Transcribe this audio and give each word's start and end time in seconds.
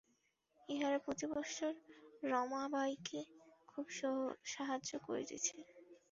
ইহারা 0.69 0.99
প্রতি 1.05 1.25
বৎসর 1.31 1.73
রমাবাইকে 2.23 3.19
খুব 3.67 3.85
সাহায্য 4.45 4.91
করিতেছে। 5.05 5.55